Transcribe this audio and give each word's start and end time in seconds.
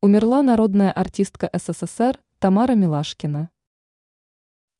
Умерла 0.00 0.42
народная 0.42 0.92
артистка 0.92 1.50
СССР 1.52 2.20
Тамара 2.38 2.76
Милашкина. 2.76 3.50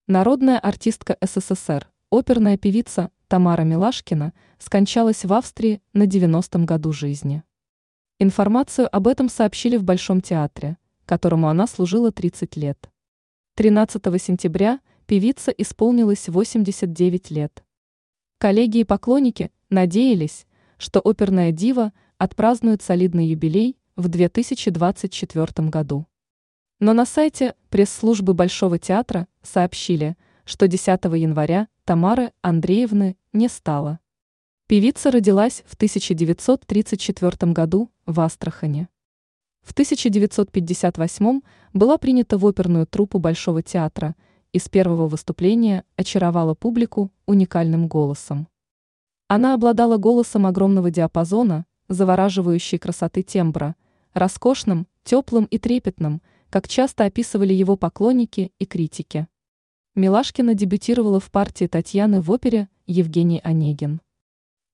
Народная 0.06 0.60
артистка 0.60 1.18
СССР, 1.20 1.90
оперная 2.08 2.56
певица 2.56 3.10
Тамара 3.26 3.62
Милашкина 3.62 4.32
скончалась 4.60 5.24
в 5.24 5.32
Австрии 5.32 5.82
на 5.92 6.04
90-м 6.04 6.64
году 6.64 6.92
жизни. 6.92 7.42
Информацию 8.20 8.88
об 8.94 9.08
этом 9.08 9.28
сообщили 9.28 9.76
в 9.76 9.82
Большом 9.82 10.20
театре, 10.20 10.78
которому 11.04 11.48
она 11.48 11.66
служила 11.66 12.12
30 12.12 12.54
лет. 12.54 12.88
13 13.56 14.00
сентября 14.22 14.78
певица 15.06 15.50
исполнилось 15.50 16.28
89 16.28 17.32
лет. 17.32 17.64
Коллеги 18.38 18.78
и 18.78 18.84
поклонники 18.84 19.50
надеялись, 19.68 20.46
что 20.76 21.00
оперная 21.00 21.50
дива 21.50 21.92
отпразднует 22.18 22.82
солидный 22.82 23.26
юбилей 23.26 23.77
в 23.98 24.06
2024 24.06 25.68
году. 25.68 26.06
Но 26.78 26.92
на 26.92 27.04
сайте 27.04 27.56
пресс-службы 27.68 28.32
Большого 28.32 28.78
театра 28.78 29.26
сообщили, 29.42 30.16
что 30.44 30.68
10 30.68 30.88
января 31.16 31.66
Тамары 31.84 32.32
Андреевны 32.40 33.16
не 33.32 33.48
стало. 33.48 33.98
Певица 34.68 35.10
родилась 35.10 35.64
в 35.66 35.74
1934 35.74 37.52
году 37.52 37.90
в 38.06 38.20
Астрахане. 38.20 38.88
В 39.62 39.72
1958 39.72 41.40
была 41.72 41.98
принята 41.98 42.38
в 42.38 42.46
оперную 42.46 42.86
труппу 42.86 43.18
Большого 43.18 43.64
театра 43.64 44.14
и 44.52 44.60
с 44.60 44.68
первого 44.68 45.08
выступления 45.08 45.82
очаровала 45.96 46.54
публику 46.54 47.10
уникальным 47.26 47.88
голосом. 47.88 48.46
Она 49.26 49.54
обладала 49.54 49.96
голосом 49.96 50.46
огромного 50.46 50.92
диапазона, 50.92 51.66
завораживающей 51.88 52.78
красоты 52.78 53.24
тембра– 53.24 53.74
роскошным, 54.14 54.86
теплым 55.04 55.44
и 55.44 55.58
трепетным, 55.58 56.22
как 56.50 56.68
часто 56.68 57.04
описывали 57.04 57.52
его 57.52 57.76
поклонники 57.76 58.52
и 58.58 58.64
критики. 58.64 59.28
Милашкина 59.94 60.54
дебютировала 60.54 61.20
в 61.20 61.30
партии 61.30 61.66
Татьяны 61.66 62.20
в 62.20 62.30
опере 62.30 62.68
«Евгений 62.86 63.40
Онегин». 63.42 64.00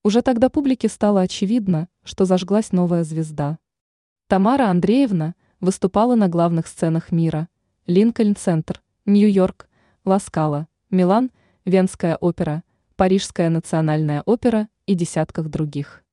Уже 0.03 0.21
тогда 0.21 0.49
публике 0.49 0.87
стало 0.87 1.21
очевидно, 1.21 1.89
что 2.03 2.25
зажглась 2.25 2.71
новая 2.71 3.03
звезда. 3.03 3.57
Тамара 4.27 4.69
Андреевна 4.69 5.35
выступала 5.59 6.15
на 6.15 6.27
главных 6.27 6.67
сценах 6.67 7.11
мира– 7.11 7.49
Линкольн-центр, 7.87 8.81
Нью-Йорк, 9.05 9.69
Ласкала, 10.05 10.67
Милан, 10.89 11.31
Венская 11.65 12.15
опера, 12.17 12.63
Парижская 12.95 13.49
национальная 13.49 14.21
опера 14.25 14.69
и 14.85 14.95
десятках 14.95 15.49
других. 15.49 16.03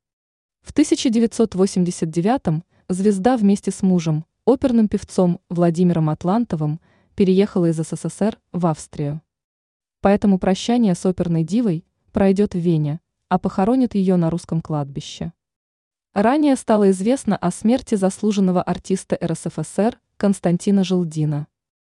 В 0.63 0.71
1989 0.73 2.63
звезда 2.93 3.37
вместе 3.37 3.71
с 3.71 3.83
мужем, 3.83 4.25
оперным 4.45 4.89
певцом 4.89 5.41
Владимиром 5.49 6.11
Атлантовым, 6.11 6.81
переехала 7.15 7.71
из 7.71 7.77
СССР 7.77 8.39
в 8.53 8.67
Австрию. 8.67 9.21
Поэтому 10.01 10.39
прощание 10.39 10.95
с 10.95 11.07
оперной 11.07 11.45
дивой 11.45 11.85
пройдет 12.13 12.55
в 12.55 12.59
Вене, 12.59 13.01
а 13.29 13.39
похоронят 13.39 13.95
ее 13.95 14.17
на 14.17 14.31
русском 14.31 14.61
кладбище. 14.61 15.33
Ранее 16.13 16.57
стало 16.57 16.91
известно 16.91 17.37
о 17.37 17.51
смерти 17.51 17.95
заслуженного 17.95 18.63
артиста 18.63 19.19
РСФСР 19.23 19.99
Константина 20.17 20.85
Желдина. 20.85 21.47